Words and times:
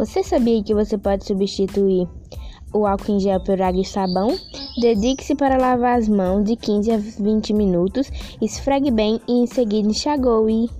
Você 0.00 0.22
sabia 0.22 0.62
que 0.62 0.72
você 0.72 0.96
pode 0.96 1.26
substituir 1.26 2.08
o 2.72 2.86
álcool 2.86 3.16
em 3.16 3.20
gel 3.20 3.38
por 3.44 3.60
água 3.60 3.82
e 3.82 3.84
sabão? 3.84 4.34
Dedique-se 4.80 5.34
para 5.34 5.58
lavar 5.58 5.98
as 5.98 6.08
mãos 6.08 6.42
de 6.42 6.56
15 6.56 6.90
a 6.90 6.96
20 6.96 7.52
minutos, 7.52 8.10
esfregue 8.40 8.90
bem 8.90 9.20
e 9.28 9.32
em 9.42 9.46
seguida 9.46 9.86
enxague. 9.86 10.70